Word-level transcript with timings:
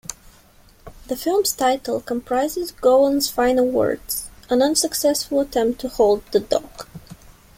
The 1.09 1.15
film's 1.15 1.51
title 1.51 2.01
comprises 2.01 2.71
Gowan's 2.71 3.29
final 3.29 3.67
words, 3.67 4.29
an 4.49 4.63
unsuccessful 4.63 5.41
attempt 5.41 5.79
to 5.81 5.89
halt 5.89 6.23
the 6.31 6.39
dog. 6.39 6.87